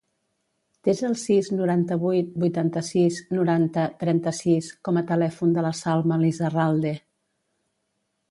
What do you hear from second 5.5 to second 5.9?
de la